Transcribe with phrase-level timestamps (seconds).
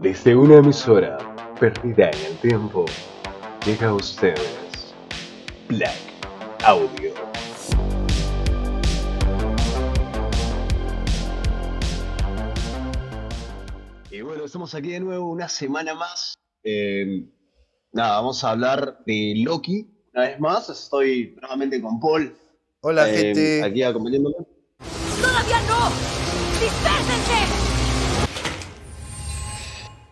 [0.00, 1.18] Desde una emisora
[1.60, 2.86] perdida en el tiempo,
[3.66, 4.94] llega a ustedes
[5.68, 5.94] Black
[6.64, 7.12] Audio.
[14.10, 16.34] Y bueno, estamos aquí de nuevo una semana más.
[16.64, 17.26] Eh,
[17.92, 20.68] nada, vamos a hablar de Loki una vez más.
[20.70, 22.34] Estoy nuevamente con Paul.
[22.80, 23.62] Hola, eh, gente.
[23.62, 24.36] Aquí acompañándome.
[25.20, 25.90] ¡Todavía no!
[26.58, 26.89] ¡Dispérsense!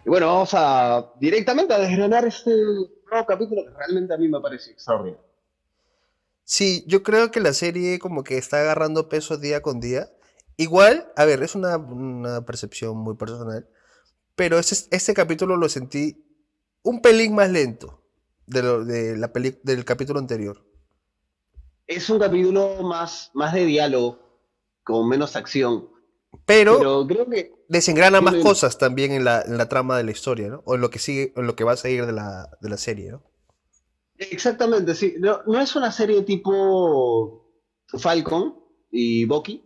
[0.05, 4.41] Y bueno, vamos a directamente a desgranar este nuevo capítulo que realmente a mí me
[4.41, 5.23] parece extraordinario.
[6.45, 10.11] Sí, yo creo que la serie como que está agarrando peso día con día.
[10.57, 13.69] Igual, a ver, es una, una percepción muy personal,
[14.35, 16.25] pero este, este capítulo lo sentí
[16.83, 18.03] un pelín más lento
[18.47, 20.65] de, lo, de la peli- del capítulo anterior.
[21.87, 24.19] Es un capítulo más, más de diálogo,
[24.85, 25.91] con menos acción.
[26.49, 30.13] Pero, Pero creo que desengrana más cosas también en la, en la trama de la
[30.13, 30.63] historia, ¿no?
[30.65, 32.79] O en lo que sigue, en lo que va a seguir de la, de la
[32.79, 33.23] serie, ¿no?
[34.17, 35.17] Exactamente, sí.
[35.19, 37.53] No, no es una serie tipo
[37.99, 38.59] Falcon
[38.91, 39.63] y Bucky,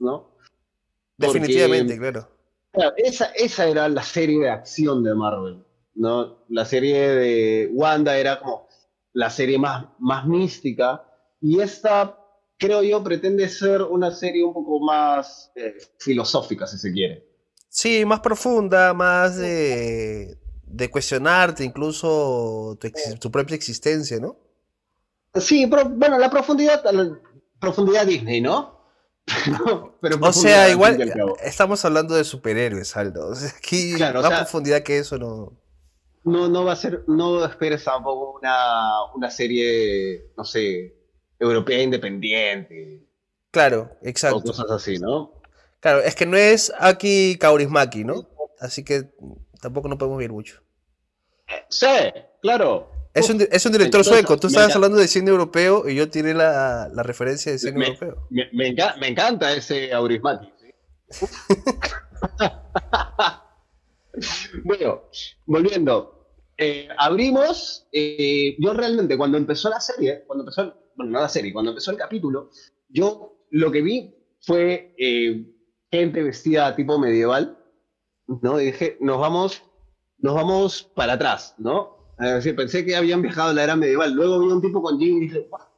[0.00, 0.36] ¿no?
[1.16, 2.28] Porque, Definitivamente, claro.
[2.72, 6.44] claro, esa, esa era la serie de acción de Marvel, ¿no?
[6.50, 8.68] La serie de Wanda era como
[9.14, 11.02] la serie más, más mística
[11.40, 12.18] y esta,
[12.58, 17.26] creo yo, pretende ser una serie un poco más eh, filosófica, si se quiere.
[17.68, 24.36] Sí, más profunda, más de, de cuestionarte incluso tu, ex- tu propia existencia, ¿no?
[25.34, 27.18] Sí, pero bueno, la profundidad, la
[27.60, 28.76] profundidad Disney, ¿no?
[30.00, 33.28] Pero O sea, al igual estamos hablando de superhéroes, Aldo.
[33.28, 35.52] O sea, aquí Claro, o más sea- profundidad que eso no.
[36.24, 40.96] No, no va a ser, no esperes tampoco una, una serie, no sé,
[41.38, 43.04] europea independiente
[43.50, 44.42] Claro, o exacto.
[44.42, 45.40] cosas así, ¿no?
[45.80, 48.28] Claro, es que no es aquí Kaurismaki, ¿no?
[48.60, 49.10] Así que
[49.62, 50.60] tampoco no podemos ir mucho.
[51.70, 51.86] Sí,
[52.42, 52.90] claro.
[53.14, 54.38] Es un, es un director Entonces, sueco.
[54.38, 57.86] Tú estabas hablando de cine europeo y yo tiré la, la referencia de cine Me-
[57.86, 58.26] europeo.
[58.30, 60.52] Me, me enca- me encanta ese Aurismati.
[61.10, 61.18] ¿sí?
[64.64, 65.02] bueno,
[65.46, 66.14] volviendo.
[66.56, 67.86] Eh, abrimos.
[67.92, 71.92] eh, yo realmente, cuando empezó la serie, cuando empezó, bueno, no la serie, cuando empezó
[71.92, 72.50] el capítulo,
[72.88, 75.46] yo lo que vi fue eh,
[75.92, 77.56] gente vestida tipo medieval,
[78.26, 78.60] ¿no?
[78.60, 79.62] Y dije, nos vamos,
[80.18, 82.14] nos vamos para atrás, ¿no?
[82.18, 84.12] Es decir, pensé que habían viajado a la era medieval.
[84.12, 85.68] Luego vi un tipo con jean y dije, "Guau".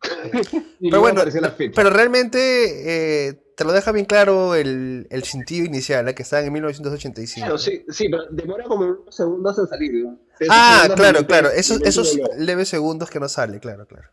[0.78, 5.66] y Pero bueno, la pero realmente eh, te lo deja bien claro el, el sentido
[5.66, 6.14] inicial, ¿eh?
[6.14, 7.44] que está en 1985.
[7.44, 10.04] Claro, sí, sí, pero demora como unos segundos en salir.
[10.04, 10.20] ¿no?
[10.48, 11.50] Ah, claro, claro.
[11.50, 14.08] Esos, esos leves segundos que no sale, claro, claro.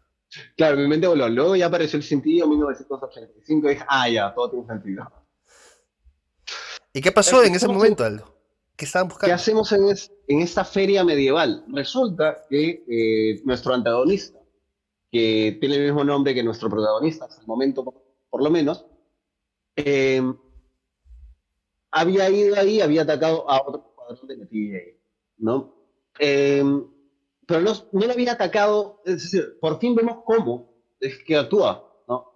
[0.57, 1.27] Claro, mi mente voló.
[1.29, 5.03] Luego ya apareció el sentido 1985 y dije, ah, ya, todo tiene sentido.
[6.93, 8.33] ¿Y qué pasó en ese ¿Cómo momento, Aldo?
[8.75, 9.35] ¿Qué estaban ¿Qué buscando?
[9.35, 11.63] hacemos en, es- en esta feria medieval?
[11.69, 14.39] Resulta que eh, nuestro antagonista,
[15.11, 17.95] que tiene el mismo nombre que nuestro protagonista, hasta el momento por,
[18.29, 18.85] por lo menos,
[19.75, 20.21] eh,
[21.91, 24.97] había ido ahí, había atacado a otro escuadrón de la TVA,
[25.37, 25.75] ¿no?
[26.19, 26.63] Eh,
[27.45, 31.87] pero no, no lo había atacado, es decir, por fin vemos cómo es que actúa,
[32.07, 32.31] ¿no?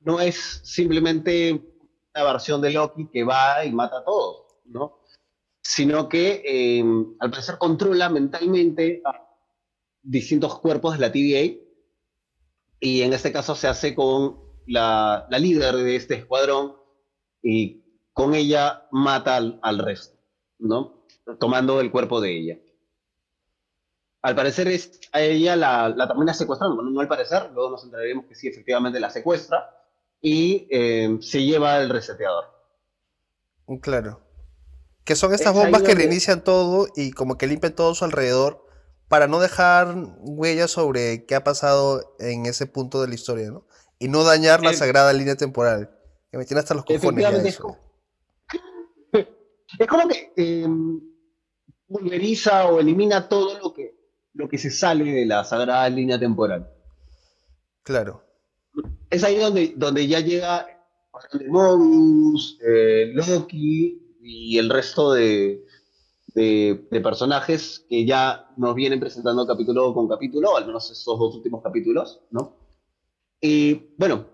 [0.00, 1.52] No es simplemente
[2.14, 5.00] una versión de Loki que va y mata a todos, ¿no?
[5.60, 6.84] Sino que eh,
[7.20, 9.28] al parecer controla mentalmente a
[10.02, 11.58] distintos cuerpos de la TVA
[12.80, 16.74] y en este caso se hace con la, líder de este escuadrón
[17.42, 20.18] y con ella mata al, al resto,
[20.58, 21.06] ¿no?
[21.38, 22.58] Tomando el cuerpo de ella.
[24.22, 27.82] Al parecer es, a ella la, la termina secuestrando, bueno, no al parecer, luego nos
[27.84, 29.68] enteraremos que sí, efectivamente la secuestra
[30.20, 32.44] y eh, se lleva el reseteador.
[33.80, 34.20] Claro.
[35.04, 38.64] Que son estas Es bombas que reinician todo y como que limpian todo su alrededor
[39.08, 43.66] para no dejar huellas sobre qué ha pasado en ese punto de la historia, ¿no?
[43.98, 45.90] Y no dañar la Eh, sagrada línea temporal.
[46.30, 47.62] Que me tiene hasta los cojones ya es eso.
[47.62, 47.78] como,
[49.78, 50.68] es como que eh,
[51.88, 54.01] pulveriza o elimina todo lo que,
[54.34, 56.68] lo que se sale de la sagrada línea temporal.
[57.82, 58.22] Claro.
[59.10, 60.66] Es ahí donde, donde ya llega
[61.48, 65.64] Mobius, eh, Loki y el resto de,
[66.34, 71.34] de- de personajes que ya nos vienen presentando capítulo con capítulo, al menos estos dos
[71.34, 72.56] últimos capítulos, ¿no?
[73.40, 74.26] Y bueno,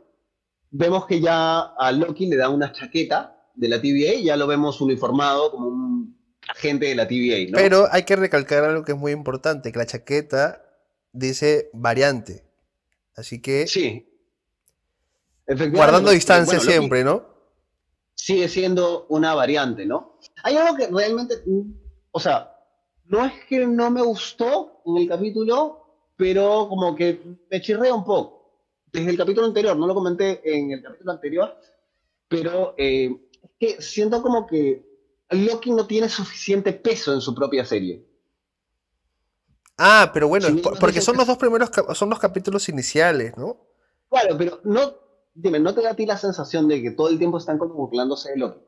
[0.70, 4.80] vemos que ya a Loki le da una chaqueta de la TVA, ya lo vemos
[4.80, 6.17] uniformado como un
[6.48, 7.58] agente de la TVA, ¿no?
[7.58, 10.64] Pero hay que recalcar algo que es muy importante, que la chaqueta
[11.12, 12.44] dice variante.
[13.14, 14.04] Así que sí.
[15.46, 17.38] Guardando distancia bueno, siempre, ¿no?
[18.18, 20.18] sigue siendo una variante, ¿no?
[20.42, 21.36] Hay algo que realmente,
[22.10, 22.54] o sea,
[23.06, 25.86] no es que no me gustó en el capítulo,
[26.16, 28.60] pero como que me chirrea un poco.
[28.92, 31.56] Desde el capítulo anterior, no lo comenté en el capítulo anterior,
[32.26, 33.10] pero eh,
[33.42, 34.84] es que siento como que
[35.30, 38.04] Loki no tiene suficiente peso en su propia serie.
[39.76, 40.48] Ah, pero bueno,
[40.80, 43.56] porque son los dos primeros, son los capítulos iniciales, ¿no?
[44.10, 44.94] Claro, pero no,
[45.34, 47.74] dime, ¿no te da a ti la sensación de que todo el tiempo están como
[47.74, 48.60] burlándose de Loki?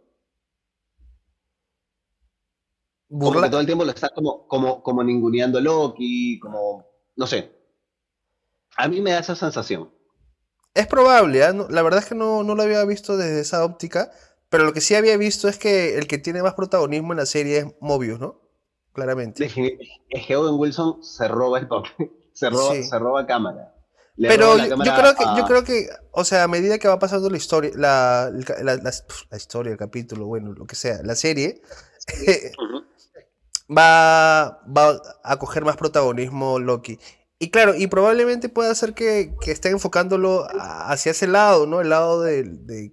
[3.08, 3.50] Burla...
[3.50, 6.86] todo el tiempo lo están como, como, como ninguneando Loki, como,
[7.16, 7.50] no sé.
[8.76, 9.90] A mí me da esa sensación.
[10.74, 11.52] Es probable, ¿eh?
[11.70, 14.12] la verdad es que no, no lo había visto desde esa óptica,
[14.50, 17.26] pero lo que sí había visto es que el que tiene más protagonismo en la
[17.26, 18.40] serie es Mobius, ¿no?
[18.92, 19.46] Claramente.
[19.46, 23.74] Es que Owen Wilson se roba el papel, se roba, se roba cámara.
[24.16, 27.38] Pero yo, creo que, yo creo que, o sea, a medida que va pasando la
[27.38, 31.62] historia, la, la, historia, el capítulo, bueno, lo que sea, la serie,
[33.70, 36.98] va, va a coger más protagonismo Loki.
[37.38, 41.80] Y claro, y probablemente pueda ser que, que estén enfocándolo hacia ese lado, ¿no?
[41.80, 42.92] El lado de,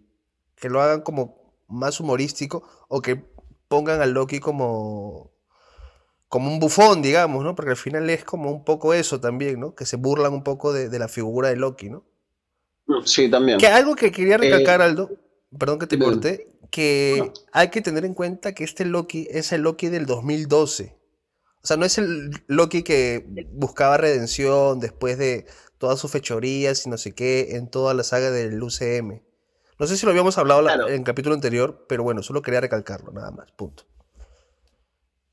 [0.56, 1.37] que lo hagan como
[1.68, 3.24] más humorístico o que
[3.68, 5.32] pongan a Loki como
[6.28, 7.56] como un bufón, digamos, ¿no?
[7.56, 9.76] Porque al final es como un poco eso también, ¿no?
[9.76, 12.04] Que se burlan un poco de, la figura de Loki, ¿no?
[13.06, 13.60] Sí, también.
[13.60, 15.10] Que algo que quería recalcar, eh, Aldo,
[15.58, 19.62] perdón que te corté, que hay que tener en cuenta que este Loki es el
[19.62, 20.98] Loki del 2012.
[21.64, 25.46] O sea, no es el Loki que buscaba redención después de
[25.78, 29.22] todas sus fechorías y no sé qué en toda la saga del UCM.
[29.80, 33.12] No sé si lo habíamos hablado en el capítulo anterior, pero bueno, solo quería recalcarlo,
[33.12, 33.84] nada más, punto.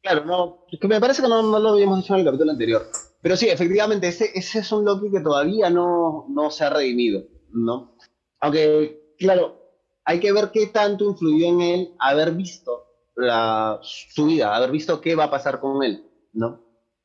[0.02, 2.86] Claro, no, que me parece que no, lo habíamos dicho en el capítulo anterior.
[3.22, 7.24] Pero sí, efectivamente, ese, ese es un Loki que todavía no, no se ha redimido,
[7.52, 7.96] ¿no?
[8.40, 9.62] Aunque, claro,
[10.04, 12.84] hay que ver qué tanto influyó en él haber visto
[13.16, 16.60] la, su vida, haber visto qué va a pasar con él, ¿no?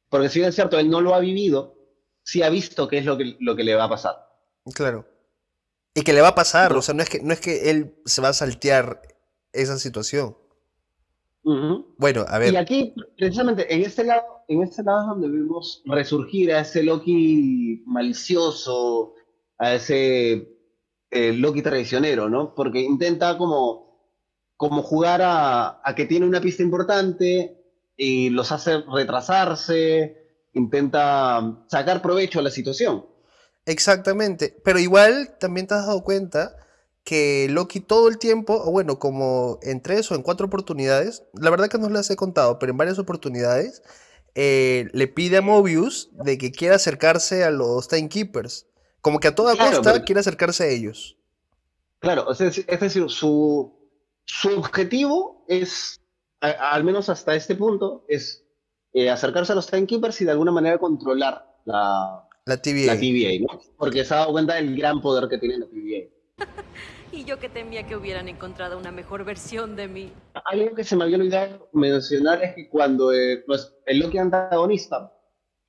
[0.09, 1.75] Porque si bien es cierto, él no lo ha vivido,
[2.23, 4.27] sí ha visto qué es lo que, lo que le va a pasar.
[4.75, 5.05] Claro.
[5.93, 7.95] Y que le va a pasar, o sea, no es, que, no es que él
[8.05, 9.01] se va a saltear
[9.53, 10.35] esa situación.
[11.97, 12.53] Bueno, a ver.
[12.53, 16.83] Y aquí, precisamente, en este lado, en este lado es donde vemos resurgir a ese
[16.83, 19.15] Loki malicioso,
[19.57, 20.59] a ese
[21.09, 22.53] eh, Loki traicionero, ¿no?
[22.53, 24.13] Porque intenta como,
[24.57, 27.57] como jugar a, a, que tiene una pista importante
[27.97, 30.17] y los hace retrasarse,
[30.53, 33.05] intenta sacar provecho a la situación.
[33.69, 36.55] Exactamente, pero igual también te has dado cuenta
[37.03, 41.51] que Loki todo el tiempo, o bueno, como en tres o en cuatro oportunidades, la
[41.51, 43.83] verdad que no las he contado, pero en varias oportunidades,
[44.33, 48.65] eh, le pide a Mobius de que quiera acercarse a los Timekeepers.
[49.01, 51.15] Como que a toda costa quiere acercarse a ellos.
[51.99, 53.71] Claro, es decir, su,
[54.25, 56.01] su objetivo es,
[56.39, 58.43] al menos hasta este punto, es
[58.93, 62.93] eh, acercarse a los Timekeepers y de alguna manera controlar la, la TVA.
[62.93, 63.61] La TVA, ¿no?
[63.77, 66.09] Porque se ha dado cuenta del gran poder que tiene la TVA.
[67.11, 70.11] y yo que temía que hubieran encontrado una mejor versión de mí.
[70.45, 75.13] Algo que se me había olvidado mencionar es que cuando eh, pues, el Loki antagonista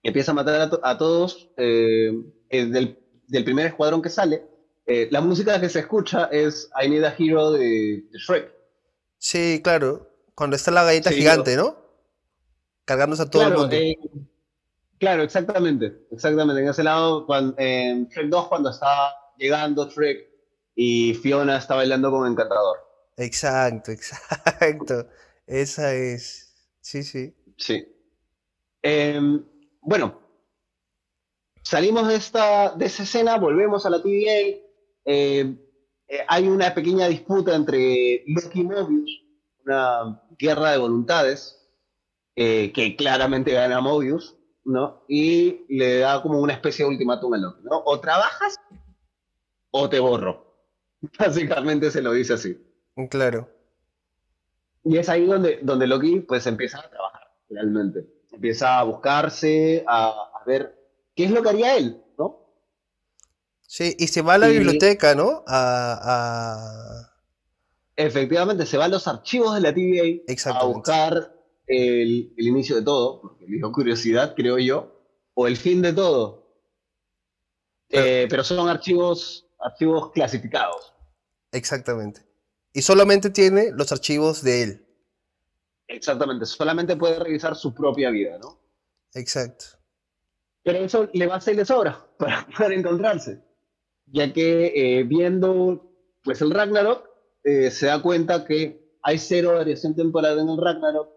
[0.02, 2.12] empieza a matar a, todos eh,
[2.50, 4.42] del, del, primer escuadrón que sale,
[4.86, 8.52] eh, la música que se escucha es I Need a Hero de, Shrek.
[9.18, 10.10] Sí, claro.
[10.34, 11.76] Cuando está la galleta gigante, ¿no?
[12.86, 13.76] Cargándose a todo el mundo.
[15.00, 16.06] Claro, exactamente.
[16.12, 16.62] Exactamente.
[16.62, 20.28] En ese lado, cuando, en Shrek 2, cuando está llegando Shrek
[20.76, 22.78] y Fiona está bailando con Encantador.
[23.16, 25.08] Exacto, exacto.
[25.46, 26.54] Esa es.
[26.80, 27.34] Sí, sí.
[27.56, 27.84] Sí.
[28.82, 29.44] Em,
[29.82, 30.20] bueno,
[31.62, 34.60] salimos de, esta, de esa escena, volvemos a la TVA.
[35.04, 35.58] Em,
[36.08, 39.24] eh, hay una pequeña disputa entre Loki y Mobius,
[39.64, 41.60] una guerra de voluntades,
[42.36, 45.04] eh, que claramente gana Mobius, ¿no?
[45.08, 47.82] Y le da como una especie de ultimátum a Loki, ¿no?
[47.84, 48.56] O trabajas
[49.70, 50.46] o te borro.
[51.18, 52.58] Básicamente se lo dice así.
[53.08, 53.48] Claro.
[54.84, 58.06] Y es ahí donde, donde Loki pues empieza a trabajar, realmente.
[58.32, 60.74] Empieza a buscarse, a, ver
[61.14, 62.46] qué es lo que haría él, ¿no?
[63.60, 65.44] Sí, y se va a la biblioteca, ¿no?
[65.46, 67.06] A,
[67.96, 71.39] Efectivamente, se va a los archivos de la TVA a buscar
[71.70, 75.00] el, inicio de todo, porque le dio curiosidad, creo yo,
[75.34, 76.40] o el fin de todo.
[77.88, 80.94] Eh, pero son archivos archivos clasificados.
[81.52, 82.22] Exactamente.
[82.72, 84.86] Y solamente tiene los archivos de él.
[85.88, 88.58] Exactamente, solamente puede revisar su propia vida, ¿no?
[89.14, 89.64] Exacto.
[90.62, 93.42] Pero eso le va a ser de sobra para poder encontrarse,
[94.06, 97.08] ya que eh, viendo pues el Ragnarok,
[97.42, 101.08] eh, se da cuenta que hay cero variación temporal en el Ragnarok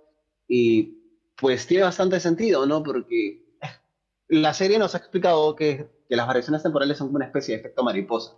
[0.47, 1.00] y
[1.35, 2.83] pues tiene bastante sentido, ¿no?
[2.83, 3.43] Porque
[4.27, 7.62] la serie nos ha explicado que, que las variaciones temporales son como una especie de
[7.62, 8.35] efecto mariposa.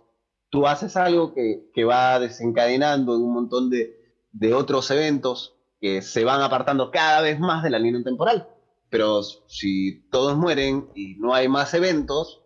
[0.50, 3.96] Tú haces algo que, que va desencadenando en un montón de,
[4.32, 8.48] de otros eventos que se van apartando cada vez más de la línea temporal.
[8.88, 12.42] Pero si todos mueren y no hay más eventos,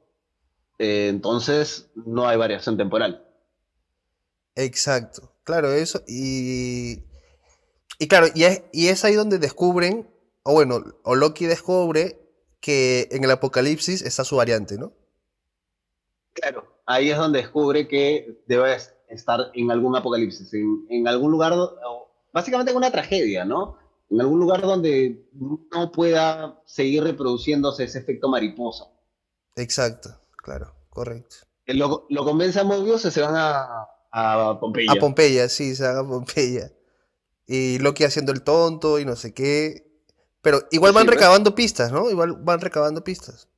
[0.79, 3.27] eh, entonces no hay variación temporal.
[4.55, 6.03] Exacto, claro, eso.
[6.09, 7.03] Y,
[8.01, 10.09] y claro, y es, y es ahí donde descubren,
[10.43, 12.19] o bueno, o Loki descubre
[12.61, 14.95] que en el apocalipsis está su variante, ¿no?
[16.33, 18.79] Claro, ahí es donde descubre que debe
[19.09, 21.53] estar en algún apocalipsis, en, en algún lugar,
[22.33, 23.77] básicamente en una tragedia, ¿no?
[24.09, 25.29] En algún lugar donde
[25.71, 28.87] no pueda seguir reproduciéndose ese efecto mariposa.
[29.57, 31.37] Exacto, claro, correcto.
[31.67, 34.93] Lo, lo convence a Mobius se van a, a Pompeya.
[34.93, 36.73] A Pompeya, sí, se van a Pompeya.
[37.53, 39.91] Y Loki haciendo el tonto y no sé qué.
[40.41, 42.09] Pero igual van recabando pistas, ¿no?
[42.09, 43.49] Igual van recabando pistas.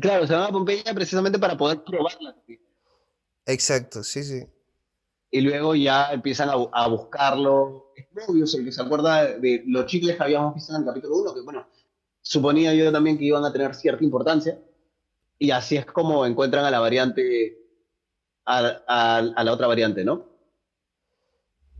[0.00, 2.34] Claro, se van a Pompeya precisamente para poder probarla.
[3.46, 4.46] Exacto, sí, sí.
[5.30, 7.92] Y luego ya empiezan a, a buscarlo.
[7.96, 11.16] Es Mobius el que se acuerda de los chicles que habíamos visto en el capítulo
[11.18, 11.66] 1, que bueno,
[12.20, 14.58] suponía yo también que iban a tener cierta importancia.
[15.38, 17.58] Y así es como encuentran a la variante,
[18.44, 20.31] a, a- a la otra variante, ¿no?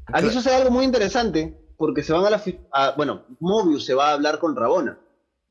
[0.07, 2.43] Aquí Cla- sucede algo muy interesante, porque se van a la...
[2.73, 4.99] a- bueno, Mobius se va a hablar con Rabona.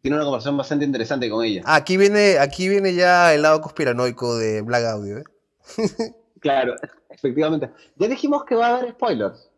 [0.01, 1.62] Tiene una conversación bastante interesante con ella.
[1.65, 5.24] Ah, Aquí viene, aquí viene ya el lado conspiranoico de Black Audio, ¿eh?
[6.39, 6.74] Claro,
[7.10, 7.70] efectivamente.
[7.98, 9.51] Ya dijimos que va a haber spoilers.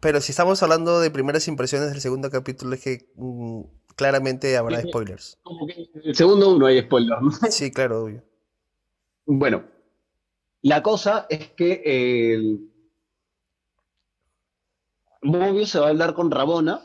[0.00, 3.62] Pero si estamos hablando de primeras impresiones del segundo capítulo, es que mm,
[3.96, 4.88] claramente habrá Sí.
[4.88, 5.38] spoilers.
[5.42, 7.30] Como que en el segundo uno hay spoilers, ¿no?
[7.50, 8.22] Sí, claro, obvio.
[9.24, 9.64] Bueno,
[10.60, 12.70] la cosa es que el
[15.24, 16.82] Mobius se va a hablar con Rabona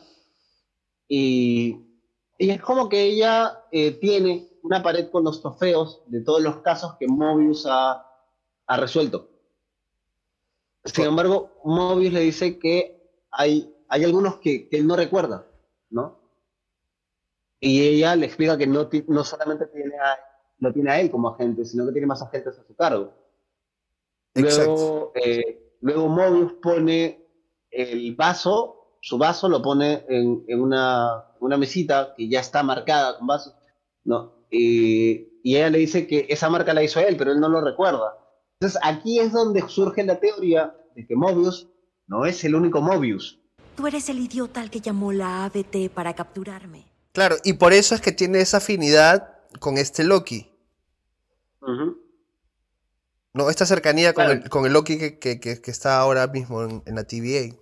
[1.07, 1.77] y,
[2.37, 6.57] y es como que ella eh, tiene una pared con los trofeos de todos los
[6.57, 8.05] casos que Mobius ha,
[8.65, 9.29] ha resuelto.
[10.85, 12.97] Sin embargo, Mobius le dice que
[13.31, 15.45] hay, hay algunos que, que él no recuerda,
[15.89, 16.19] ¿no?
[17.59, 20.17] Y ella le explica que no, no solamente tiene a,
[20.59, 23.13] no tiene a él como agente, sino que tiene más agentes a su cargo.
[24.33, 27.18] Luego, eh, luego Mobius pone
[27.71, 33.17] el vaso, su vaso lo pone en, en una, una mesita que ya está marcada
[33.17, 33.53] con vasos,
[34.03, 34.33] ¿no?
[34.51, 37.61] Y, y ella le dice que esa marca la hizo él, pero él no lo
[37.61, 38.17] recuerda.
[38.59, 41.67] Entonces aquí es donde surge la teoría de que Mobius
[42.07, 43.39] no es el único Mobius.
[43.75, 46.85] Tú eres el idiota al que llamó la ABT para capturarme.
[47.13, 50.51] Claro, y por eso es que tiene esa afinidad con este Loki.
[53.33, 53.49] ¿No?
[53.49, 54.41] Esta cercanía con, Claro.
[54.43, 57.55] el, con el Loki que, que- que- que está ahora mismo en, en la TVA.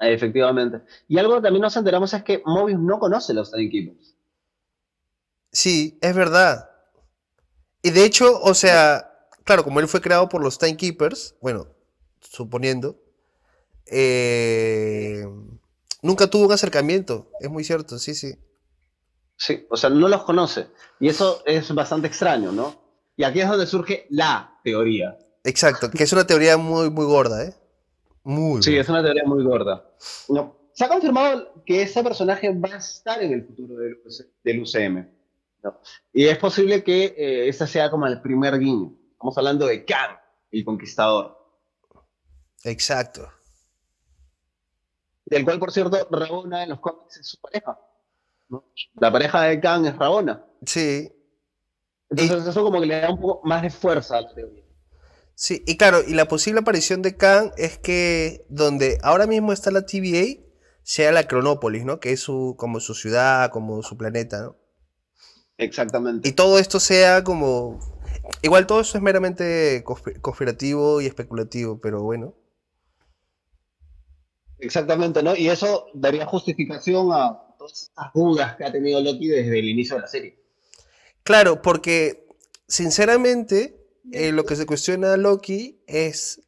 [0.00, 0.82] Efectivamente.
[1.08, 4.14] Y algo que también nos enteramos es que Mobius no conoce los Timekeepers.
[5.52, 6.70] Sí, es verdad.
[7.82, 9.10] Y de hecho, o sea,
[9.44, 11.66] claro, como él fue creado por los Timekeepers, bueno,
[12.20, 12.96] suponiendo,
[13.86, 15.26] eh,
[16.02, 17.28] nunca tuvo un acercamiento.
[17.40, 18.38] Es muy cierto, sí, sí.
[19.36, 20.68] Sí, o sea, no los conoce.
[21.00, 22.80] Y eso es bastante extraño, ¿no?
[23.20, 25.18] Y aquí es donde surge la teoría.
[25.44, 27.54] Exacto, que es una teoría muy, muy gorda, ¿eh?
[28.24, 28.80] Muy Sí, gorda.
[28.80, 29.90] es una teoría muy gorda.
[30.30, 33.98] No, se ha confirmado que ese personaje va a estar en el futuro del,
[34.42, 35.06] del UCM.
[35.62, 35.78] ¿no?
[36.14, 38.94] Y es posible que eh, ese sea como el primer guiño.
[39.12, 40.16] Estamos hablando de Kang,
[40.50, 41.36] el conquistador.
[42.64, 43.28] Exacto.
[45.26, 47.78] Del cual, por cierto, Rabona en los cómics es su pareja.
[48.48, 48.64] ¿no?
[48.94, 50.42] La pareja de Kang es Rabona.
[50.64, 51.12] Sí,
[52.16, 54.62] Entonces eso como que le da un poco más de fuerza a la teoría.
[55.34, 59.70] sí, y claro, y la posible aparición de Khan es que donde ahora mismo está
[59.70, 60.46] la TVA
[60.82, 62.00] sea la Cronópolis, ¿no?
[62.00, 64.56] Que es su, como su ciudad, como su planeta, ¿no?
[65.58, 66.28] Exactamente.
[66.28, 67.78] Y todo esto sea como...
[68.42, 72.34] Igual todo eso es meramente conspi- conspirativo y especulativo, pero bueno.
[74.58, 75.34] Exactamente, ¿no?
[75.34, 79.96] Y eso daría justificación a todas estas dudas que ha tenido Loki desde el inicio
[79.96, 80.39] de la serie.
[81.22, 82.26] Claro, porque
[82.66, 83.80] sinceramente
[84.12, 86.42] eh, lo que se cuestiona a Loki es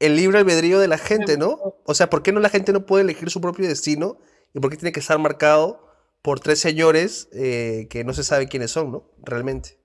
[0.00, 1.76] el libre albedrío de la gente, ¿no?
[1.84, 4.18] O sea, ¿por qué no la gente no puede elegir su propio destino?
[4.54, 5.86] ¿Y por qué tiene que estar marcado
[6.22, 9.04] por tres señores eh, que no se sabe quiénes son, ¿no?
[9.22, 9.78] Realmente.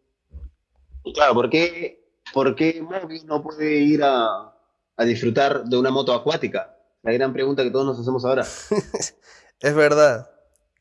[1.13, 2.03] Claro, ¿por qué,
[2.33, 4.55] por qué Mobius no puede ir a,
[4.97, 6.75] a disfrutar de una moto acuática?
[7.03, 8.45] La gran pregunta que todos nos hacemos ahora.
[9.61, 10.29] Es verdad,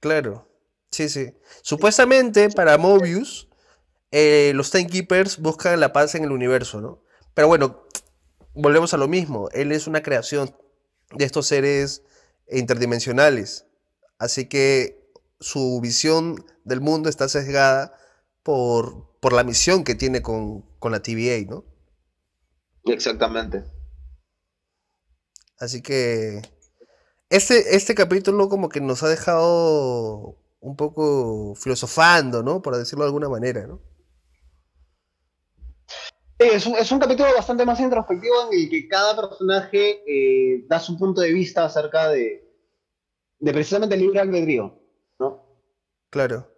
[0.00, 0.48] claro.
[0.94, 1.34] Sí, sí.
[1.62, 3.48] Supuestamente para Mobius,
[4.12, 7.02] eh, los Timekeepers buscan la paz en el universo, ¿no?
[7.34, 7.84] Pero bueno,
[8.54, 9.48] volvemos a lo mismo.
[9.50, 10.56] Él es una creación
[11.10, 12.04] de estos seres
[12.48, 13.66] interdimensionales.
[14.20, 15.10] Así que
[15.40, 17.98] su visión del mundo está sesgada
[18.44, 21.64] por, por la misión que tiene con, con la TVA, ¿no?
[22.84, 23.64] Exactamente.
[25.58, 26.40] Así que
[27.30, 32.62] este, este capítulo como que nos ha dejado un poco filosofando, ¿no?
[32.62, 33.80] Por decirlo de alguna manera, ¿no?
[36.38, 40.80] Es un, es un capítulo bastante más introspectivo en el que cada personaje eh, da
[40.80, 42.50] su punto de vista acerca de,
[43.38, 44.80] de precisamente el libre albedrío,
[45.18, 45.44] ¿no?
[46.10, 46.50] Claro,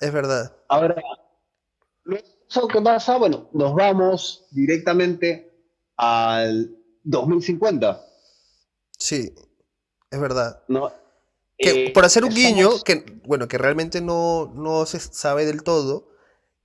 [0.00, 0.56] es verdad.
[0.68, 0.96] Ahora,
[2.48, 5.52] eso que pasa, bueno, nos vamos directamente
[5.96, 8.04] al 2050.
[8.98, 9.32] Sí,
[10.10, 10.62] es verdad.
[10.66, 10.92] ¿no?
[11.60, 15.62] Que, Eh, por hacer un guiño, que bueno, que realmente no, no se sabe del
[15.62, 16.08] todo,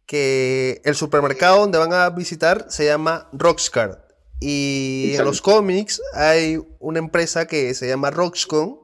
[0.06, 4.08] que el supermercado donde van a visitar se llama Roxcar.
[4.40, 8.80] Y en los cómics hay una empresa que se llama Roxcon,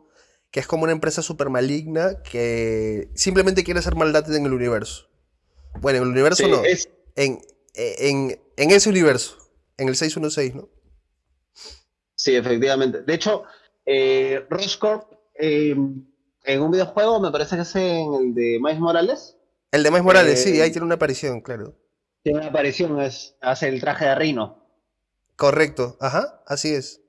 [0.50, 5.10] que es como una empresa super maligna que simplemente quiere hacer maldad en el universo.
[5.80, 7.42] Bueno, en el universo Sí, no, es- en,
[7.76, 9.38] en, en ese universo,
[9.78, 10.70] en el 616, ¿no?
[12.16, 13.02] sí, efectivamente.
[13.02, 13.44] De hecho,
[13.86, 15.76] eh, Roscorp, eh,
[16.44, 19.38] en un videojuego, me parece que es en el de Miles Morales,
[19.72, 21.76] El de Miles Morales, sí, Eh, ahí tiene una aparición, claro.
[22.24, 24.58] tiene una aparición, es, hace el traje de Rino.
[25.36, 27.02] Correcto, ajá, así es.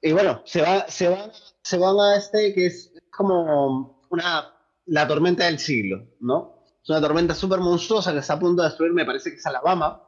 [0.00, 1.30] Y bueno, se, va, se, van,
[1.62, 4.54] se van a este que es como una,
[4.86, 6.64] la tormenta del siglo, ¿no?
[6.82, 9.46] Es una tormenta súper monstruosa que está a punto de destruir, me parece que es
[9.46, 10.02] Alabama.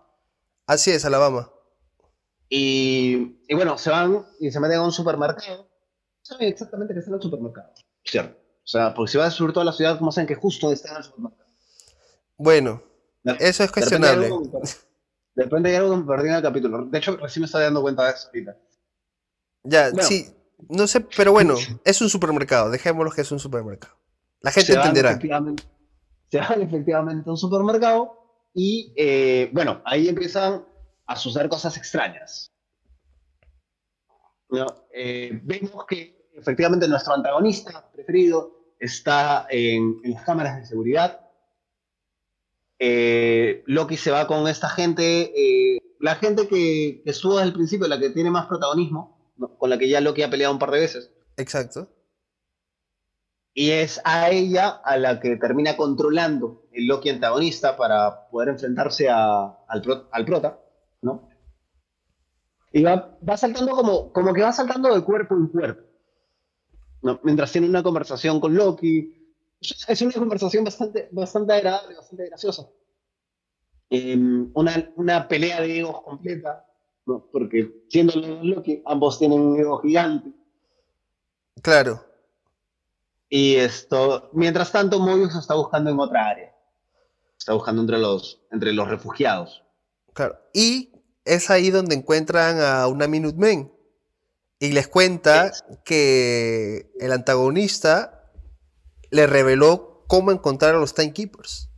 [0.66, 1.50] Así es, Alabama.
[2.48, 5.69] Y, y bueno, se van y se meten a un supermercado.
[6.22, 7.72] Saben exactamente que está en el supermercado.
[8.04, 8.36] Cierto.
[8.62, 10.90] O sea, porque si va a destruir toda la ciudad, ¿cómo saben que justo está
[10.92, 11.50] en el supermercado?
[12.36, 12.82] Bueno,
[13.22, 14.26] De- eso es de repente cuestionable.
[14.26, 14.42] algo
[15.34, 16.84] De repente hay algo que me perdí en el capítulo.
[16.86, 18.56] De hecho, recién me estoy dando cuenta de eso ahorita.
[19.64, 20.02] Ya, Bueno.
[20.08, 20.26] sí,
[20.68, 23.94] no sé, pero bueno, es un supermercado, dejémoslo que es un supermercado.
[24.40, 25.10] La gente se entenderá.
[25.10, 25.64] efectivamente,
[26.30, 28.16] se van efectivamente a un supermercado
[28.54, 30.64] y eh, bueno, ahí empiezan
[31.06, 32.52] a suceder cosas extrañas.
[34.48, 34.66] ¿No?
[34.92, 41.20] Eh, vemos que efectivamente nuestro antagonista preferido está en, en las cámaras de seguridad.
[42.78, 47.54] Eh, Loki se va con esta gente, eh, la gente que, que estuvo desde el
[47.54, 50.70] principio, la que tiene más protagonismo, con la que ya Loki ha peleado un par
[50.70, 51.12] de veces.
[51.36, 51.88] Exacto.
[53.52, 59.10] Y es a ella a la que termina controlando el Loki antagonista para poder enfrentarse
[59.10, 60.58] a- al, pro- al prota,
[61.02, 61.28] ¿no?
[62.72, 65.82] Y va, va saltando como, como que va saltando de cuerpo en cuerpo,
[67.02, 67.20] ¿no?
[67.22, 69.16] Mientras tiene una conversación con Loki.
[69.60, 72.68] Es una conversación bastante, bastante agradable, bastante graciosa.
[73.90, 76.64] Em, una, una pelea de egos completa,
[77.06, 77.26] ¿no?
[77.30, 80.32] Porque siendo Loki, ambos tienen un ego gigante.
[81.62, 82.04] Claro.
[83.28, 86.54] Y esto, mientras tanto, Mobius está buscando en otra área.
[87.38, 89.62] Está buscando entre los, entre los refugiados.
[90.12, 90.36] Claro.
[90.52, 90.92] Y
[91.24, 93.72] es ahí donde encuentran a una Minutemen.
[94.60, 95.50] Y les cuenta
[95.84, 98.30] que el antagonista
[99.10, 101.70] le reveló cómo encontrar a los Timekeepers.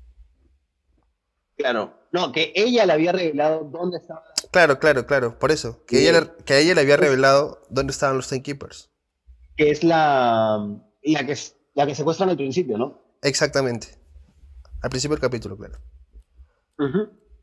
[1.57, 1.95] Claro.
[2.12, 4.23] No, que ella le había revelado dónde estaba.
[4.51, 5.38] Claro, claro, claro.
[5.38, 5.85] Por eso.
[5.87, 6.09] Que, Sí.
[6.09, 8.90] ella, le- que a ella le había revelado dónde estaban los Timekeepers.
[9.57, 10.59] Que es la,
[11.05, 11.37] la, que,
[11.75, 13.01] la que secuestran al principio, ¿no?
[13.23, 13.88] Exactamente.
[14.83, 15.79] Al principio del capítulo, claro.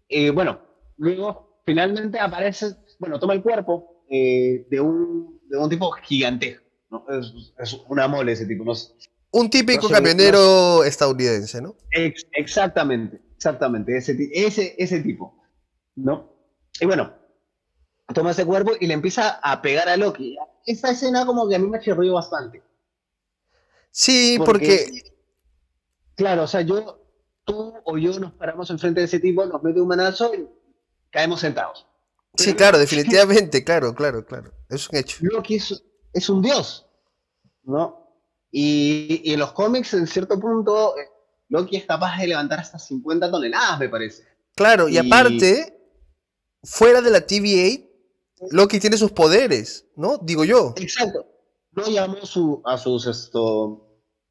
[0.09, 0.59] Y bueno,
[0.97, 6.63] luego finalmente aparece, bueno, toma el cuerpo eh, de, un, de un tipo gigantesco.
[6.89, 7.05] ¿no?
[7.09, 8.63] Es, es una mole ese tipo.
[8.63, 8.93] No sé.
[9.31, 11.75] Un típico No sé, camionero estadounidense, ¿no?
[11.91, 15.37] Ex- exactamente, exactamente, ese, ese, ese tipo,
[15.95, 16.33] ¿no?
[16.81, 17.13] Y bueno,
[18.13, 20.35] toma ese cuerpo y le empieza a pegar a Loki.
[20.65, 22.63] Esta escena como que a mí me chirrió bastante.
[23.91, 25.03] Sí, porque,
[26.15, 26.99] Claro, o sea, yo,
[27.45, 30.47] tú o yo nos paramos enfrente de ese tipo, nos mete un manazo y
[31.11, 31.87] caemos sentados.
[32.35, 34.51] Sí, claro, definitivamente, claro, claro, claro.
[34.69, 35.17] Es un hecho.
[35.21, 36.87] Loki es, es un dios,
[37.63, 38.07] ¿no?
[38.51, 40.95] Y, y en los cómics, en cierto punto,
[41.49, 44.23] Loki es capaz de levantar hasta 50 toneladas, me parece.
[44.55, 45.77] Claro, y Y- aparte,
[46.63, 47.85] fuera de la TVA,
[48.51, 50.17] Loki tiene sus poderes, ¿no?
[50.17, 50.73] Digo yo.
[50.77, 51.25] Exacto.
[51.71, 53.85] No llamó su, a sus esto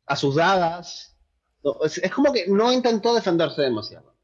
[0.07, 1.15] a sus dagas.
[1.63, 4.15] No, es, es como que no intentó defenderse demasiado.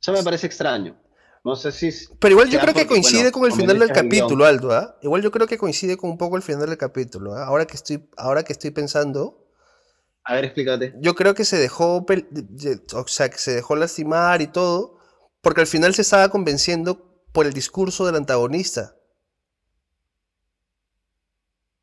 [0.00, 1.00] Eso me parece extraño.
[1.48, 1.90] No sé si.
[2.18, 4.70] Pero igual yo creo que porque, coincide bueno, con el final del el capítulo, Aldo,
[4.72, 4.98] ¿ah?
[5.00, 7.46] Igual yo creo que coincide con un poco el final del capítulo, ¿ah?
[7.46, 9.46] Ahora que estoy, ahora que estoy pensando,
[10.24, 10.92] A ver, explícate.
[11.00, 12.04] yo creo que se dejó,
[12.94, 14.98] o sea, que se dejó lastimar y todo,
[15.40, 18.94] porque al final se estaba convenciendo por el discurso del antagonista.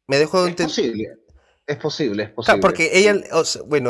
[0.08, 1.17] Me dejo Es posible.
[1.65, 2.62] Es posible, es Claro, posible.
[2.62, 3.89] porque ella, o sea, bueno,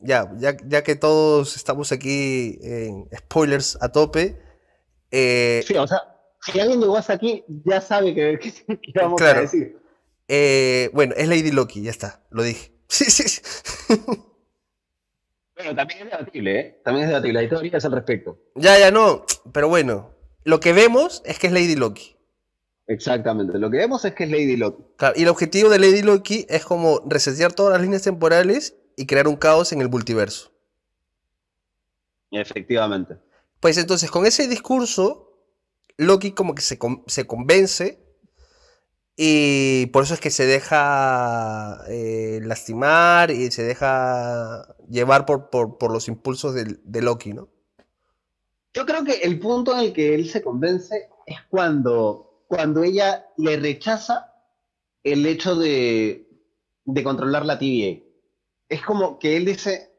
[0.00, 4.40] ya, ya, ya que todos estamos aquí en spoilers a tope,
[5.10, 6.02] eh, Sí, o sea,
[6.40, 9.38] si alguien llegó hasta aquí, ya sabe que, que- que vamos Claro.
[9.38, 9.78] a decir.
[10.28, 12.72] eh, bueno, es Lady Loki, ya está, lo dije.
[12.88, 13.42] Sí, sí, sí.
[15.56, 16.80] Bueno, también es debatible, ¿eh?
[16.84, 17.38] También es debatible.
[17.40, 18.38] Hay teorías al respecto.
[18.54, 20.10] Ya, ya no, pero bueno,
[20.44, 22.14] lo que vemos es que es Lady Loki.
[22.86, 23.58] Exactamente.
[23.58, 24.84] Lo que vemos es que es Lady Loki.
[24.96, 29.06] Claro, y el objetivo de Lady Loki es como resetear todas las líneas temporales y
[29.06, 30.52] crear un caos en el multiverso.
[32.30, 33.16] Efectivamente.
[33.66, 35.42] Pues entonces, con ese discurso,
[35.96, 37.98] Loki como que se, con- se convence
[39.16, 46.06] y por eso es que se deja eh, lastimar y se deja llevar por, los
[46.06, 47.48] impulsos de, Loki, ¿no?
[48.72, 53.26] Yo creo que el punto en el que él se convence es cuando, cuando ella
[53.36, 54.32] le rechaza
[55.02, 56.28] el hecho de,
[56.84, 58.00] de controlar la TVA.
[58.68, 59.90] Es como que él dice,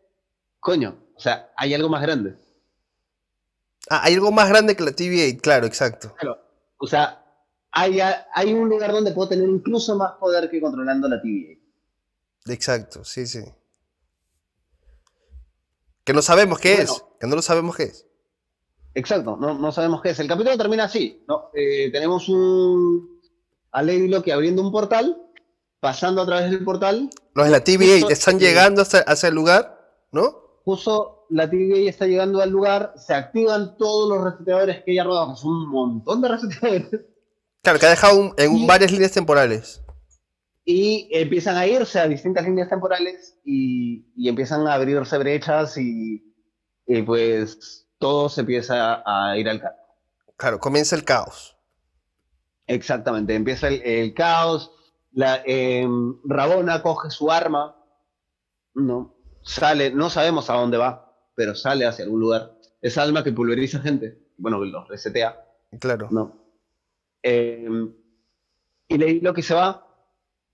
[0.62, 2.46] coño, o sea, hay algo más grande.
[3.89, 6.13] Ah, hay algo más grande que la TVA, claro, exacto.
[6.19, 6.38] Claro,
[6.78, 7.23] o sea,
[7.71, 11.58] hay, hay un lugar donde puedo tener incluso más poder que controlando la TVA.
[12.47, 13.43] Exacto, sí, sí.
[16.04, 18.06] Que no sabemos qué es, que no lo sabemos qué es.
[18.93, 20.19] Exacto, no, no sabemos qué es.
[20.19, 21.50] El capítulo termina así, ¿no?
[21.54, 23.19] Eh, tenemos un
[23.71, 25.21] a Lady Loki abriendo un portal,
[25.80, 29.36] pasando a través del portal, Los de la TVA Justo- están llegando hasta, hacia el
[29.36, 29.78] lugar,
[30.12, 30.45] ¿no?
[30.63, 35.34] justo la TVA está llegando al lugar, se activan todos los reseteadores que ella rodado,
[35.34, 36.90] que son un montón de reseteadores,
[37.62, 39.82] Claro, que ha dejado un- en Y- varias líneas temporales.
[40.63, 46.34] y empiezan a irse a distintas líneas temporales y, y empiezan a abrirse brechas y,
[46.86, 49.76] y pues todo se empieza a ir al caos.
[50.36, 51.56] Claro, comienza el caos.
[52.68, 54.72] Exactamente, empieza el, el caos,
[55.13, 57.76] la, em, Rabona coge su arma,
[58.74, 61.07] no, sale, no sabemos a dónde va,
[61.38, 62.58] pero sale hacia algún lugar.
[62.82, 65.39] Esa alma que pulveriza gente, bueno, que los resetea,
[65.80, 66.08] Claro.
[66.10, 66.36] no.
[67.21, 67.93] Em,
[68.88, 69.86] y Lady Loki se va.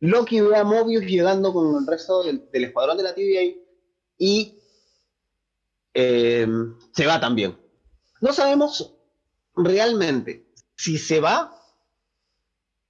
[0.02, 3.56] Loki ve a Mobius llegando con el resto del, del escuadrón de la TVA
[4.18, 4.60] y
[5.94, 7.58] em, se va también.
[8.20, 8.94] No sabemos
[9.56, 11.56] realmente si se va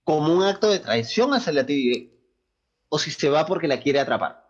[0.04, 2.10] como un acto de traición hacia la TVA
[2.90, 4.43] o si se va porque la quiere atrapar.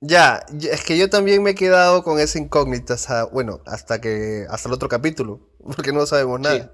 [0.00, 4.46] Ya, es que yo también me he quedado con esa incógnita, hasta- bueno, hasta que,
[4.50, 5.40] hasta el otro capítulo,
[5.76, 6.72] porque no sabemos nada.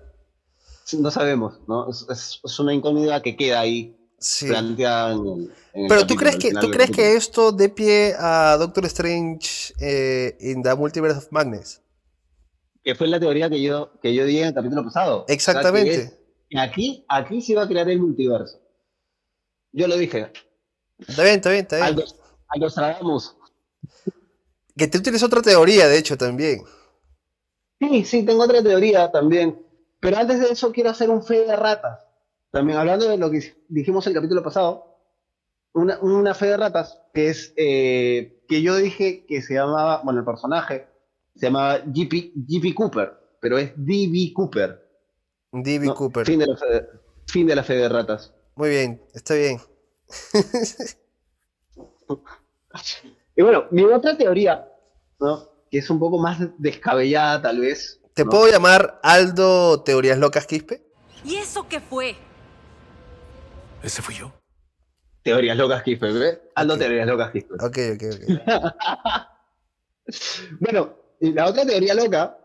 [0.99, 1.89] No sabemos, ¿no?
[1.91, 4.47] Es, una incógnita que queda ahí Sí.
[4.47, 6.97] planteada en el, en el Pero tú capítulo, crees que, tú crees capítulo.
[6.97, 11.81] que esto dé pie a Doctor Strange eh, in the Multiverse of Madness.
[12.85, 15.19] que fue la teoría que yo, que yo di en el capítulo pasado.
[15.19, 15.95] O sea, que Exactamente.
[15.95, 16.19] es-
[16.59, 18.61] aquí, aquí se va a crear el multiverso.
[19.73, 20.33] Yo lo dije.
[20.99, 22.05] Está bien, está bien, está bien.
[22.55, 23.37] Aldo Stradamus.
[24.77, 26.63] Que tú tienes otra teoría, de hecho, también.
[27.79, 29.61] Sí, sí, tengo otra teoría también.
[30.01, 32.07] Pero antes de eso quiero hacer un fe de ratas.
[32.51, 34.87] También hablando de lo que dijimos el capítulo pasado.
[35.75, 40.21] Una, una fe de ratas que es eh, que yo dije que se llamaba, bueno,
[40.21, 40.87] el personaje
[41.35, 44.83] se llamaba GP Cooper, pero es DB Cooper.
[45.53, 45.87] D.B.
[45.87, 46.25] No, Cooper.
[46.27, 46.89] Fin de, la fe de,
[47.27, 48.33] fin de la fe de ratas.
[48.57, 49.61] Muy bien, está bien.
[53.35, 54.69] Y bueno, mi otra teoría,
[55.19, 55.49] ¿no?
[55.71, 57.99] que es un poco más descabellada tal vez.
[58.13, 58.31] ¿Te ¿no?
[58.31, 60.83] puedo llamar Aldo Teorías Locas Quispe?
[61.25, 62.15] ¿Y eso qué fue?
[63.83, 64.31] Ese fui yo.
[65.23, 66.41] Teorías locas Quispe, ¿ves?
[66.55, 66.81] Ando Ok.
[66.81, 67.55] teorías locas Quispe.
[67.55, 69.33] Ok, ok, ok.
[70.61, 72.37] Bueno, la otra teoría loca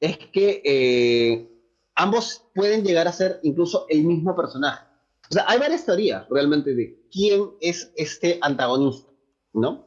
[0.00, 1.50] es que eh,
[1.94, 4.84] ambos pueden llegar a ser incluso el mismo personaje.
[5.30, 9.09] O sea, hay varias teorías realmente de quién es este antagonista,
[9.52, 9.86] ¿no?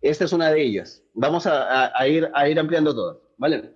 [0.00, 1.02] Esta es una de ellas.
[1.14, 3.74] Vamos a, ir, a ir ampliando todas, ¿vale?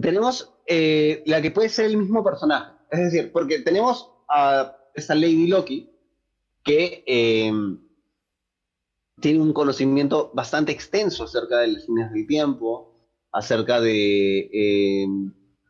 [0.00, 2.72] Tenemos eh, la que puede ser el mismo personaje.
[2.90, 5.90] Es decir, porque tenemos a esta Lady Loki
[6.64, 7.52] que eh,
[9.20, 15.06] tiene un conocimiento bastante extenso acerca de las líneas del tiempo, acerca de, eh,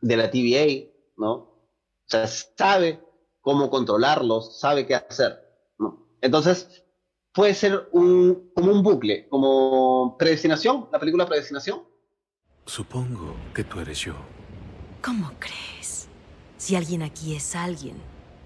[0.01, 1.33] de la TVA, ¿no?
[1.33, 3.01] O sea, sabe
[3.41, 5.39] cómo controlarlos, sabe qué hacer,
[5.77, 6.07] ¿no?
[6.21, 6.82] Entonces,
[7.33, 11.83] puede ser un, como un bucle, como Predestinación, la película Predestinación.
[12.65, 14.13] Supongo que tú eres yo.
[15.01, 16.07] ¿Cómo crees?
[16.57, 17.97] Si alguien aquí es alguien,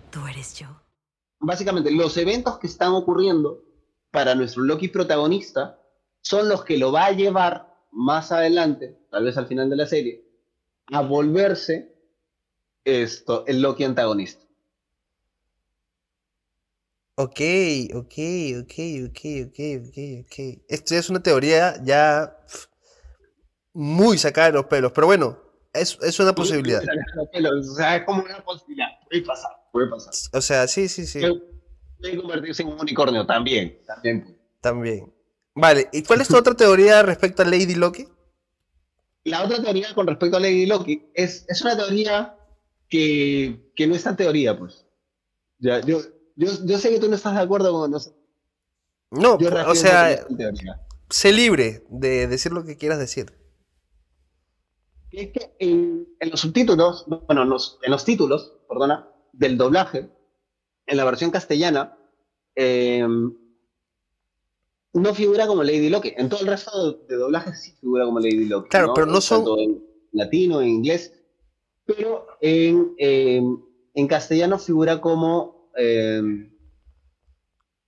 [0.10, 0.68] tú eres yo.
[1.40, 3.64] Básicamente, los eventos que están ocurriendo
[4.10, 5.80] para nuestro Loki protagonista
[6.22, 9.86] son los que lo va a llevar más adelante, tal vez al final de la
[9.86, 10.26] serie,
[10.88, 11.94] a volverse
[12.84, 14.47] esto, el Loki antagonista.
[17.20, 17.42] Ok,
[17.96, 18.14] ok,
[18.62, 18.76] ok,
[19.10, 20.62] ok, ok, ok, ok.
[20.68, 22.38] Esto ya es una teoría ya
[23.74, 25.40] muy sacada de los pelos, pero bueno,
[25.74, 26.80] es, es una posibilidad.
[26.80, 28.90] O sea, es como una posibilidad.
[29.10, 30.14] Puede pasar, puede pasar.
[30.32, 31.22] O sea, sí, sí, sí,
[32.00, 33.82] Puede convertirse en un unicornio también.
[33.88, 34.38] También.
[34.62, 35.12] también.
[35.56, 38.08] Vale, ¿y cuál es tu otra teoría respecto a Lady Loki?
[39.24, 42.38] La otra teoría con respecto a Lady Loki es, es una teoría
[42.88, 44.86] que, que no es tan teoría, pues.
[45.58, 46.00] Ya, yo,
[46.38, 48.16] yo, yo sé que tú no estás de acuerdo con eso.
[49.12, 50.26] No, Yo o sea,
[51.10, 53.34] sé libre de decir lo que quieras decir.
[55.12, 60.10] Es que en, en los subtítulos, bueno, en los, en los títulos, perdona, del doblaje,
[60.86, 61.98] en la versión castellana,
[62.56, 63.06] eh,
[64.94, 66.14] no figura como Lady Loki.
[66.18, 68.70] En todo el resto de, doblajes sí figura como Lady Loki.
[68.70, 71.14] Claro, pero no son- Tanto en latino, en inglés.
[71.86, 73.42] Pero en, eh,
[73.94, 75.57] en castellano figura como.
[75.78, 76.22] Eh,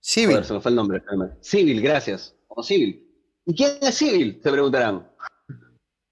[0.00, 0.30] Civil.
[0.30, 1.02] joder, se me fue el nombre.
[1.40, 2.34] Civil, gracias.
[2.46, 3.06] Como Civil.
[3.44, 4.40] ¿Y quién es Civil?
[4.42, 5.10] Se preguntarán.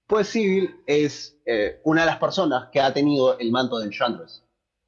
[0.07, 4.43] Pues Civil es eh, una de las personas que ha tenido el manto de Enchantress.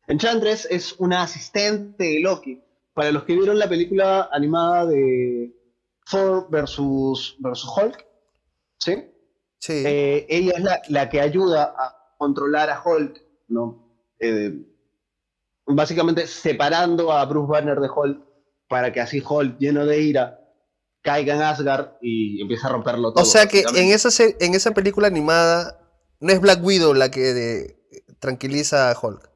[0.08, 2.62] Enchantress es una asistente de Loki.
[2.94, 5.56] Para los que vieron la película animada de
[6.10, 8.06] Thor versus, versus Hulk,
[8.80, 9.06] ¿sí?
[9.60, 9.84] Sí.
[9.86, 13.98] Eh, ella es la, la que ayuda a controlar a Hulk, ¿no?
[14.20, 14.71] Eh,
[15.66, 18.22] básicamente separando a Bruce Banner de Hulk
[18.68, 20.40] para que así Hulk, lleno de ira,
[21.02, 23.24] caiga en Asgard y empiece a romperlo todo.
[23.24, 25.80] o sea que en esa, en esa película animada
[26.20, 27.78] no es Black Widow la que de-
[28.20, 29.30] tranquiliza a Hulk.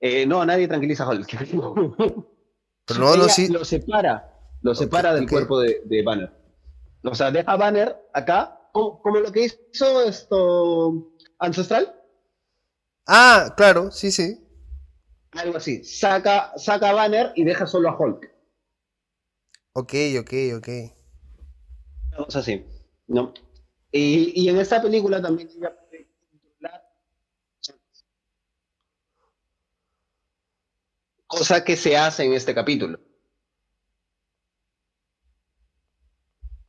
[0.00, 1.28] Eh, no, nadie tranquiliza a Hulk.
[2.86, 3.48] Pero no, no, Ella sí.
[3.48, 4.30] Lo separa,
[4.62, 6.30] lo separa del cuerpo de, de Banner.
[7.02, 11.94] O sea, deja a Banner acá, como, como lo que hizo esto Ancestral,
[13.06, 14.43] Ah, claro, sí, sí.
[15.34, 15.84] Algo así.
[15.84, 18.30] Saca, saca Banner y deja solo a Hulk.
[19.72, 20.68] Ok, ok, ok.
[22.12, 22.64] Una cosa así,
[23.08, 23.32] ¿no?
[23.90, 26.84] Y, y en esta película también ella puede controlar
[31.26, 33.00] cosa que se hace en este capítulo.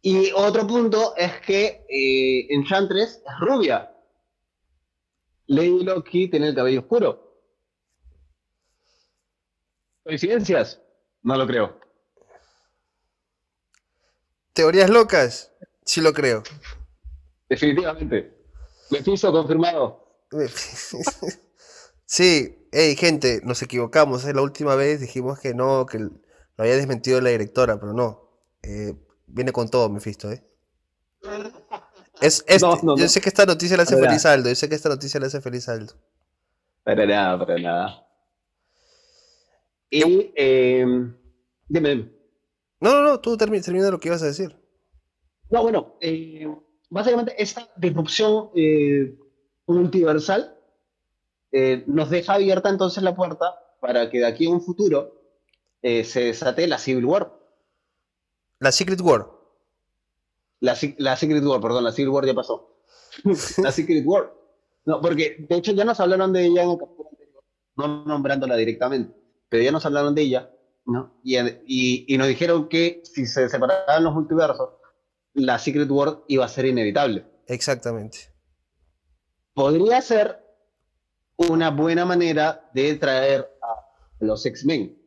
[0.01, 3.91] Y otro punto es que eh, Enchantress es rubia.
[5.47, 7.24] Lady Loki tiene el cabello oscuro.
[10.05, 10.79] ¿Coincidencias?
[11.23, 11.79] No lo creo.
[14.53, 15.51] Teorías locas,
[15.83, 16.43] sí lo creo.
[17.49, 18.37] Definitivamente.
[18.91, 20.05] Mephisto confirmado.
[22.07, 24.23] Sí, hey, gente, nos equivocamos.
[24.25, 26.11] La última vez dijimos que no, que lo
[26.55, 28.29] había desmentido la directora, pero no.
[28.61, 28.93] Eh,
[29.25, 30.43] viene con todo, Mephisto, ¿eh?
[32.21, 33.09] Es, No, no, yo no.
[33.09, 34.49] sé que esta noticia le hace Para feliz Aldo.
[34.49, 35.95] Yo sé que esta noticia le hace feliz Aldo.
[36.83, 38.04] Para nada, para nada.
[39.89, 40.85] Y, eh,
[41.67, 42.11] dime, dime.
[42.79, 44.55] No, no, no, tú termi- termina lo que ibas a decir.
[45.49, 46.47] No, bueno, eh,
[46.89, 49.15] básicamente esta disrupción eh,
[49.67, 50.57] multiversal
[51.51, 55.21] eh, nos deja abierta entonces la puerta para que de aquí a un futuro
[55.81, 57.31] eh, se desate la Civil War.
[58.59, 59.29] La Secret War.
[60.59, 62.81] La, la Secret War, perdón, la Civil War ya pasó.
[63.61, 64.33] la Secret War.
[64.85, 67.43] No, porque de hecho ya nos hablaron de ella en el capítulo anterior,
[67.75, 69.15] no nombrándola directamente,
[69.49, 70.51] pero ya nos hablaron de ella,
[70.85, 71.19] ¿no?
[71.23, 74.69] Y, y, y nos dijeron que si se separaban los multiversos,
[75.33, 77.25] la Secret War iba a ser inevitable.
[77.47, 78.33] Exactamente.
[79.53, 80.43] podría ser
[81.37, 83.75] una buena manera de traer a
[84.19, 84.97] los X-Men.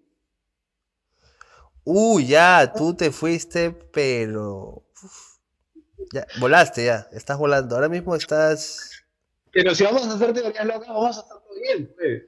[1.85, 4.85] Uh, ya, tú te fuiste, pero.
[5.03, 5.38] uf,
[6.12, 7.74] ya, volaste ya, estás volando.
[7.77, 8.90] Ahora mismo estás.
[9.53, 11.94] Pero si vamos a hacer teorías locas, vamos a hacerlo bien.
[11.96, 12.22] pues.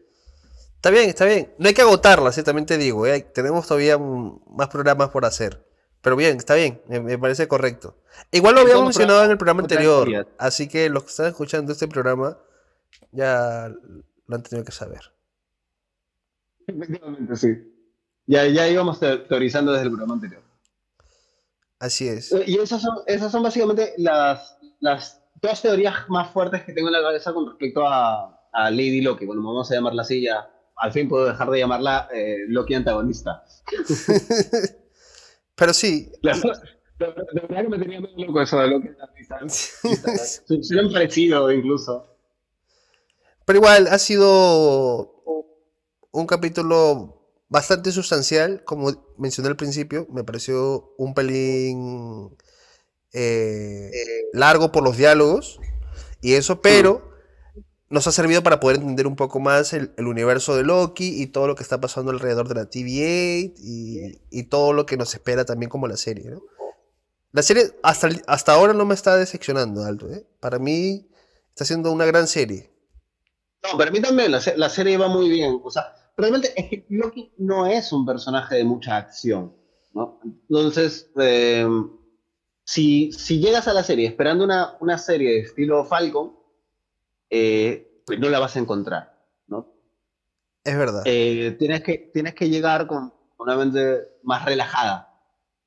[0.80, 1.52] Está bien, está bien.
[1.58, 2.42] No hay que agotarlas, ¿eh?
[2.42, 3.06] también te digo.
[3.06, 3.20] ¿eh?
[3.20, 5.62] Tenemos todavía más programas por hacer.
[6.00, 7.98] Pero bien, está bien, me, me parece correcto.
[8.32, 11.86] Igual lo habíamos mencionado en el programa anterior, así que los que están escuchando este
[11.86, 12.38] programa
[13.12, 13.70] ya
[14.26, 15.12] lo han tenido que saber.
[16.66, 17.48] Efectivamente, sí.
[18.26, 20.42] Ya, ya íbamos te- teorizando desde el programa anterior.
[21.78, 22.34] Así es.
[22.46, 26.92] Y esas son, esas son básicamente las, las dos teorías más fuertes que tengo en
[26.94, 29.26] la cabeza con respecto a, a Lady Loki.
[29.26, 30.48] Bueno, vamos a llamarla así ya.
[30.80, 33.44] Al fin puedo dejar de llamarla eh, Loki antagonista.
[35.54, 36.60] Pero sí, La, la-
[36.98, 39.38] la verdad que me tenía medio loco eso de Loki antagonista.
[40.62, 42.06] Suena parecido incluso.
[43.46, 45.22] pero igual ha sido
[46.12, 52.36] un capítulo bastante sustancial, como mencioné al principio, me pareció un pelín
[53.12, 53.90] eh,
[54.32, 55.58] largo por los diálogos
[56.20, 57.10] Y eso, pero
[57.90, 61.26] nos ha servido para poder entender un poco más el, el universo de Loki y
[61.26, 65.12] todo lo que está pasando alrededor de la TVA y, y todo lo que nos
[65.12, 66.40] espera también como la serie, ¿no?
[67.33, 70.26] La serie hasta, hasta ahora no me está decepcionando, Aldo, ¿eh?
[70.40, 71.09] Para mí
[71.48, 72.72] está siendo una gran serie.
[73.62, 75.61] No, para mí también la, la serie va muy bien.
[75.62, 79.55] O sea, realmente es que Loki no es un personaje de mucha acción,
[79.92, 80.20] ¿no?
[80.24, 81.68] Entonces, eh,
[82.64, 86.39] si, si llegas a la serie esperando una, una serie de estilo Falcon,
[87.30, 89.16] eh, pues no la vas a encontrar,
[89.46, 89.72] ¿no?
[90.64, 91.02] Es verdad.
[91.06, 95.06] Eh, tienes, que, tienes que llegar con una mente más relajada.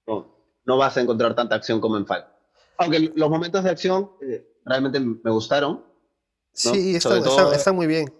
[0.05, 2.31] No, no vas a encontrar tanta acción como en Falcon.
[2.77, 5.85] Aunque los momentos de acción eh, realmente me gustaron,
[6.51, 8.13] sí, está, está- muy bien.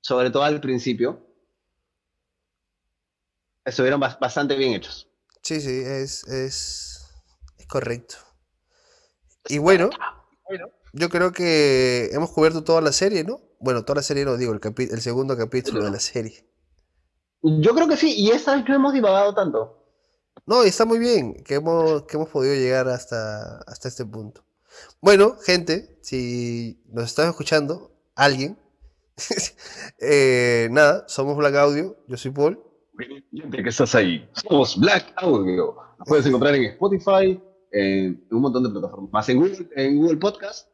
[0.00, 1.24] sobre todo al principio,
[3.64, 5.08] estuvieron bas- bastante bien hechos.
[5.42, 7.06] Sí, sí, es, es,
[7.56, 8.16] es correcto.
[9.48, 9.88] Y bueno,
[10.92, 13.40] yo creo que hemos cubierto toda la serie, ¿no?
[13.60, 16.44] Bueno, toda la serie no digo, el, capi- el segundo capítulo de la serie.
[17.42, 19.74] Yo creo que sí, y esta vez no hemos divagado tanto.
[20.46, 24.44] No, y está muy bien que hemos, que hemos podido llegar hasta, hasta este punto.
[25.00, 28.58] Bueno, gente, si nos estás escuchando, alguien,
[30.00, 32.62] eh, nada, somos Black Audio, yo soy Paul.
[33.32, 34.28] Gente que estás ahí.
[34.32, 35.76] Somos Black Audio.
[35.98, 37.40] Nos puedes encontrar en Spotify,
[37.72, 39.10] en un montón de plataformas.
[39.12, 40.68] Más en Google, en Google Podcast.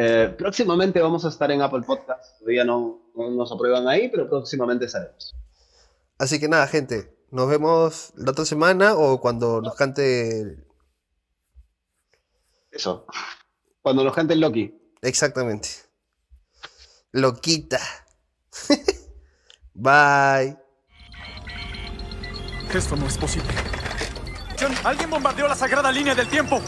[0.00, 2.38] Eh, próximamente vamos a estar en Apple Podcast.
[2.38, 5.34] Todavía no, no nos aprueban ahí, pero próximamente estaremos.
[6.18, 10.56] Así que nada, gente, nos vemos la otra semana o cuando nos cante
[12.70, 13.06] Eso.
[13.82, 14.72] Cuando nos cante el Loki.
[15.02, 15.68] exactamente.
[17.10, 17.80] Loquita.
[19.74, 20.56] Bye.
[22.72, 23.48] Esto no es posible.
[24.60, 26.60] John, alguien bombardeó la sagrada línea del tiempo.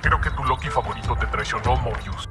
[0.00, 2.29] Creo que tu Loki favorito te traicionó, Mobius.